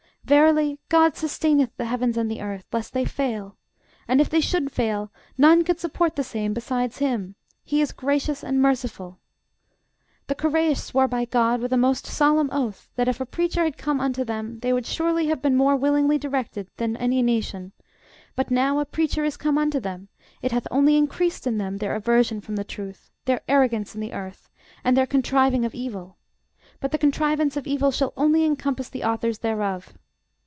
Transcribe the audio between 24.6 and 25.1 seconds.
and their